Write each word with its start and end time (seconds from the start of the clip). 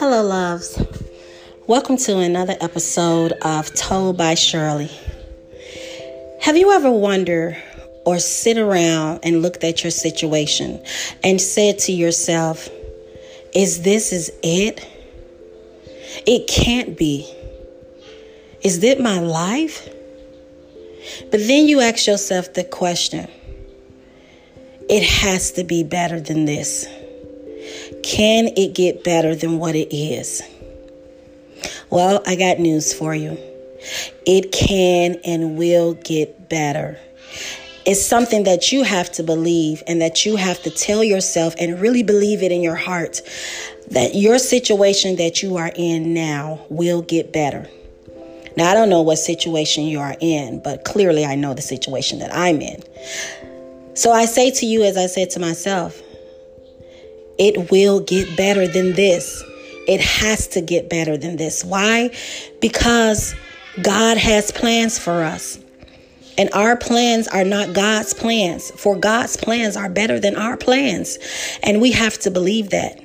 Hello, 0.00 0.22
loves. 0.22 0.82
Welcome 1.66 1.98
to 1.98 2.20
another 2.20 2.56
episode 2.62 3.32
of 3.42 3.70
Told 3.74 4.16
by 4.16 4.34
Shirley. 4.34 4.90
Have 6.40 6.56
you 6.56 6.72
ever 6.72 6.90
wondered 6.90 7.62
or 8.06 8.18
sit 8.18 8.56
around 8.56 9.20
and 9.24 9.42
looked 9.42 9.62
at 9.62 9.84
your 9.84 9.90
situation 9.90 10.82
and 11.22 11.38
said 11.38 11.80
to 11.80 11.92
yourself, 11.92 12.70
Is 13.54 13.82
this 13.82 14.10
is 14.14 14.32
it? 14.42 14.88
It 16.26 16.48
can't 16.48 16.96
be. 16.96 17.30
Is 18.62 18.80
this 18.80 18.98
my 18.98 19.20
life? 19.20 19.86
But 21.30 21.40
then 21.40 21.68
you 21.68 21.82
ask 21.82 22.06
yourself 22.06 22.54
the 22.54 22.64
question 22.64 23.28
it 24.88 25.02
has 25.02 25.52
to 25.52 25.62
be 25.62 25.84
better 25.84 26.18
than 26.20 26.46
this. 26.46 26.86
Can 28.02 28.48
it 28.56 28.74
get 28.74 29.04
better 29.04 29.34
than 29.34 29.58
what 29.58 29.74
it 29.74 29.94
is? 29.94 30.42
Well, 31.90 32.22
I 32.26 32.36
got 32.36 32.58
news 32.58 32.92
for 32.92 33.14
you. 33.14 33.38
It 34.26 34.52
can 34.52 35.20
and 35.24 35.58
will 35.58 35.94
get 35.94 36.48
better. 36.48 36.98
It's 37.86 38.04
something 38.04 38.44
that 38.44 38.72
you 38.72 38.82
have 38.82 39.10
to 39.12 39.22
believe 39.22 39.82
and 39.86 40.00
that 40.02 40.24
you 40.26 40.36
have 40.36 40.62
to 40.62 40.70
tell 40.70 41.02
yourself 41.02 41.54
and 41.58 41.80
really 41.80 42.02
believe 42.02 42.42
it 42.42 42.52
in 42.52 42.62
your 42.62 42.76
heart 42.76 43.22
that 43.90 44.14
your 44.14 44.38
situation 44.38 45.16
that 45.16 45.42
you 45.42 45.56
are 45.56 45.72
in 45.74 46.14
now 46.14 46.64
will 46.68 47.02
get 47.02 47.32
better. 47.32 47.68
Now, 48.56 48.70
I 48.70 48.74
don't 48.74 48.90
know 48.90 49.02
what 49.02 49.16
situation 49.16 49.84
you 49.84 50.00
are 50.00 50.16
in, 50.20 50.62
but 50.62 50.84
clearly 50.84 51.24
I 51.24 51.34
know 51.34 51.54
the 51.54 51.62
situation 51.62 52.18
that 52.18 52.34
I'm 52.34 52.60
in. 52.60 52.82
So 53.94 54.12
I 54.12 54.26
say 54.26 54.50
to 54.52 54.66
you, 54.66 54.84
as 54.84 54.96
I 54.96 55.06
said 55.06 55.30
to 55.30 55.40
myself, 55.40 56.00
it 57.40 57.70
will 57.70 58.00
get 58.00 58.36
better 58.36 58.68
than 58.68 58.92
this. 58.92 59.42
It 59.88 60.00
has 60.00 60.46
to 60.48 60.60
get 60.60 60.90
better 60.90 61.16
than 61.16 61.36
this. 61.36 61.64
Why? 61.64 62.10
Because 62.60 63.34
God 63.82 64.18
has 64.18 64.52
plans 64.52 64.98
for 64.98 65.24
us. 65.24 65.58
And 66.36 66.50
our 66.52 66.76
plans 66.76 67.28
are 67.28 67.44
not 67.44 67.72
God's 67.72 68.14
plans, 68.14 68.70
for 68.70 68.94
God's 68.94 69.36
plans 69.36 69.76
are 69.76 69.88
better 69.88 70.20
than 70.20 70.36
our 70.36 70.56
plans. 70.56 71.18
And 71.62 71.80
we 71.80 71.92
have 71.92 72.18
to 72.20 72.30
believe 72.30 72.70
that. 72.70 73.02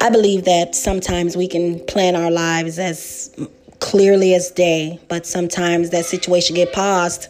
I 0.00 0.08
believe 0.10 0.44
that 0.44 0.74
sometimes 0.74 1.36
we 1.36 1.48
can 1.48 1.80
plan 1.86 2.14
our 2.14 2.30
lives 2.30 2.78
as 2.78 3.34
clearly 3.80 4.32
as 4.34 4.50
day, 4.52 5.00
but 5.08 5.26
sometimes 5.26 5.90
that 5.90 6.04
situation 6.04 6.54
get 6.54 6.72
paused 6.72 7.28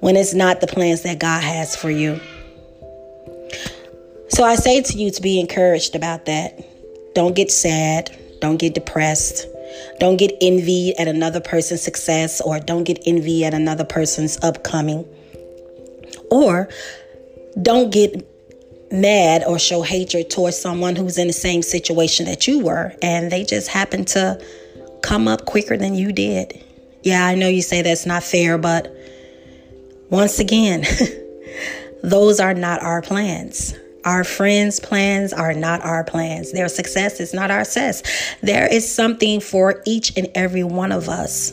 when 0.00 0.16
it's 0.16 0.34
not 0.34 0.60
the 0.60 0.66
plans 0.66 1.02
that 1.02 1.20
God 1.20 1.42
has 1.42 1.76
for 1.76 1.90
you. 1.90 2.20
So 4.28 4.44
I 4.44 4.56
say 4.56 4.82
to 4.82 4.98
you 4.98 5.10
to 5.10 5.22
be 5.22 5.40
encouraged 5.40 5.94
about 5.94 6.26
that. 6.26 6.64
Don't 7.14 7.34
get 7.34 7.50
sad, 7.50 8.16
don't 8.40 8.58
get 8.58 8.74
depressed. 8.74 9.46
Don't 10.00 10.16
get 10.16 10.32
envy 10.40 10.96
at 10.98 11.08
another 11.08 11.40
person's 11.40 11.82
success 11.82 12.40
or 12.40 12.58
don't 12.58 12.84
get 12.84 13.00
envy 13.06 13.44
at 13.44 13.54
another 13.54 13.84
person's 13.84 14.38
upcoming. 14.42 15.04
Or 16.30 16.68
don't 17.60 17.92
get 17.92 18.26
mad 18.90 19.44
or 19.44 19.58
show 19.58 19.82
hatred 19.82 20.30
towards 20.30 20.56
someone 20.56 20.96
who's 20.96 21.18
in 21.18 21.26
the 21.26 21.32
same 21.32 21.62
situation 21.62 22.26
that 22.26 22.46
you 22.46 22.60
were 22.60 22.94
and 23.02 23.30
they 23.30 23.44
just 23.44 23.68
happen 23.68 24.04
to 24.06 24.42
come 25.02 25.28
up 25.28 25.44
quicker 25.44 25.76
than 25.76 25.94
you 25.94 26.12
did. 26.12 26.64
Yeah, 27.02 27.26
I 27.26 27.34
know 27.34 27.48
you 27.48 27.62
say 27.62 27.82
that's 27.82 28.06
not 28.06 28.22
fair, 28.22 28.58
but 28.58 28.92
once 30.10 30.38
again, 30.38 30.84
those 32.02 32.40
are 32.40 32.54
not 32.54 32.82
our 32.82 33.02
plans. 33.02 33.74
Our 34.04 34.24
friends' 34.24 34.80
plans 34.80 35.32
are 35.32 35.52
not 35.54 35.84
our 35.84 36.04
plans. 36.04 36.52
Their 36.52 36.68
success 36.68 37.20
is 37.20 37.34
not 37.34 37.50
our 37.50 37.64
success. 37.64 38.02
There 38.42 38.72
is 38.72 38.90
something 38.90 39.40
for 39.40 39.82
each 39.86 40.16
and 40.16 40.28
every 40.34 40.64
one 40.64 40.92
of 40.92 41.08
us. 41.08 41.52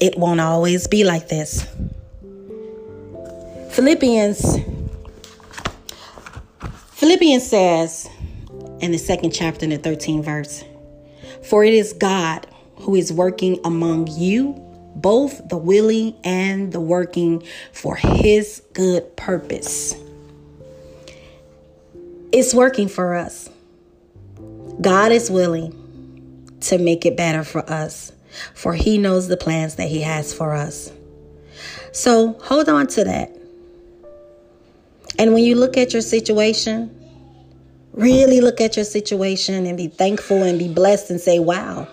It 0.00 0.16
won't 0.16 0.40
always 0.40 0.86
be 0.86 1.04
like 1.04 1.28
this. 1.28 1.66
Philippians 3.70 4.58
Philippians 6.92 7.46
says 7.46 8.08
in 8.80 8.90
the 8.90 8.98
second 8.98 9.32
chapter 9.32 9.64
in 9.64 9.70
the 9.70 9.78
13th 9.78 10.24
verse, 10.24 10.64
For 11.42 11.62
it 11.62 11.74
is 11.74 11.92
God 11.92 12.46
who 12.76 12.94
is 12.94 13.12
working 13.12 13.60
among 13.64 14.06
you 14.08 14.62
both 14.96 15.46
the 15.48 15.58
willing 15.58 16.14
and 16.24 16.72
the 16.72 16.80
working 16.80 17.42
for 17.72 17.96
his 17.96 18.62
good 18.72 19.14
purpose. 19.16 19.94
It's 22.36 22.52
working 22.52 22.88
for 22.88 23.14
us. 23.14 23.48
God 24.78 25.10
is 25.10 25.30
willing 25.30 25.72
to 26.60 26.76
make 26.76 27.06
it 27.06 27.16
better 27.16 27.42
for 27.42 27.60
us, 27.70 28.12
for 28.52 28.74
he 28.74 28.98
knows 28.98 29.26
the 29.26 29.38
plans 29.38 29.76
that 29.76 29.88
he 29.88 30.02
has 30.02 30.34
for 30.34 30.54
us. 30.54 30.92
So 31.92 32.34
hold 32.42 32.68
on 32.68 32.88
to 32.88 33.04
that. 33.04 33.34
And 35.18 35.32
when 35.32 35.44
you 35.44 35.54
look 35.54 35.78
at 35.78 35.94
your 35.94 36.02
situation, 36.02 36.94
really 37.94 38.42
look 38.42 38.60
at 38.60 38.76
your 38.76 38.84
situation 38.84 39.64
and 39.64 39.78
be 39.78 39.88
thankful 39.88 40.42
and 40.42 40.58
be 40.58 40.68
blessed 40.68 41.08
and 41.08 41.18
say, 41.18 41.38
wow, 41.38 41.88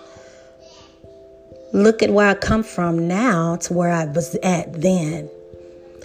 look 1.72 2.02
at 2.02 2.10
where 2.10 2.28
I 2.28 2.34
come 2.34 2.62
from 2.62 3.08
now 3.08 3.56
to 3.62 3.72
where 3.72 3.90
I 3.90 4.04
was 4.04 4.34
at 4.42 4.74
then. 4.74 5.30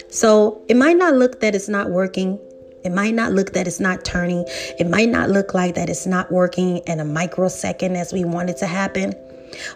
So 0.09 0.63
it 0.69 0.77
might 0.77 0.95
not 0.95 1.15
look 1.15 1.41
that 1.41 1.55
it's 1.55 1.67
not 1.67 1.89
working. 1.89 2.39
It 2.89 2.95
might 2.95 3.13
not 3.13 3.33
look 3.33 3.53
that 3.53 3.67
it's 3.67 3.79
not 3.79 4.03
turning. 4.03 4.45
It 4.79 4.89
might 4.89 5.09
not 5.09 5.29
look 5.29 5.53
like 5.53 5.75
that 5.75 5.91
it's 5.91 6.07
not 6.07 6.31
working 6.31 6.77
in 6.87 6.99
a 6.99 7.05
microsecond 7.05 7.95
as 7.95 8.11
we 8.11 8.25
want 8.25 8.49
it 8.49 8.57
to 8.57 8.65
happen. 8.65 9.13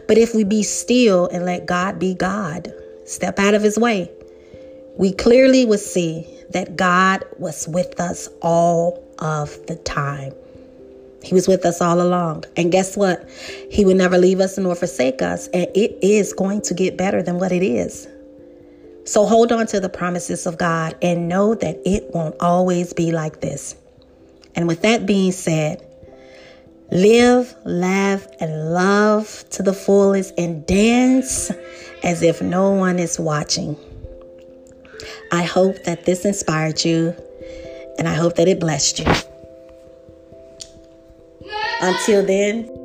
But 0.07 0.17
if 0.17 0.33
we 0.33 0.43
be 0.43 0.63
still 0.63 1.27
and 1.27 1.45
let 1.45 1.67
God 1.67 1.99
be 1.99 2.15
God, 2.15 2.73
step 3.05 3.37
out 3.37 3.53
of 3.53 3.61
his 3.61 3.77
way, 3.77 4.09
we 4.97 5.13
clearly 5.13 5.63
would 5.63 5.79
see 5.79 6.27
that 6.49 6.75
God 6.75 7.23
was 7.37 7.67
with 7.67 7.99
us 7.99 8.29
all 8.41 9.07
of 9.19 9.63
the 9.67 9.75
time. 9.75 10.33
He 11.23 11.35
was 11.35 11.47
with 11.47 11.67
us 11.67 11.81
all 11.81 12.01
along. 12.01 12.45
And 12.57 12.71
guess 12.71 12.97
what? 12.97 13.29
He 13.69 13.85
would 13.85 13.97
never 13.97 14.17
leave 14.17 14.39
us 14.39 14.57
nor 14.57 14.73
forsake 14.73 15.21
us. 15.21 15.49
And 15.49 15.67
it 15.75 15.99
is 16.01 16.33
going 16.33 16.61
to 16.63 16.73
get 16.73 16.97
better 16.97 17.21
than 17.21 17.37
what 17.37 17.51
it 17.51 17.61
is. 17.61 18.07
So 19.05 19.25
hold 19.25 19.51
on 19.51 19.67
to 19.67 19.79
the 19.79 19.89
promises 19.89 20.45
of 20.45 20.57
God 20.57 20.95
and 21.01 21.27
know 21.27 21.55
that 21.55 21.79
it 21.85 22.13
won't 22.13 22.35
always 22.39 22.93
be 22.93 23.11
like 23.11 23.41
this. 23.41 23.75
And 24.55 24.67
with 24.67 24.81
that 24.83 25.05
being 25.05 25.31
said, 25.31 25.85
live, 26.91 27.55
laugh, 27.65 28.25
and 28.39 28.73
love 28.73 29.43
to 29.51 29.63
the 29.63 29.73
fullest 29.73 30.33
and 30.37 30.65
dance 30.65 31.51
as 32.03 32.21
if 32.21 32.41
no 32.41 32.71
one 32.71 32.99
is 32.99 33.19
watching. 33.19 33.75
I 35.31 35.43
hope 35.43 35.83
that 35.83 36.05
this 36.05 36.23
inspired 36.23 36.85
you 36.85 37.15
and 37.97 38.07
I 38.07 38.13
hope 38.13 38.35
that 38.35 38.47
it 38.47 38.59
blessed 38.59 38.99
you. 38.99 39.11
Until 41.81 42.25
then, 42.25 42.82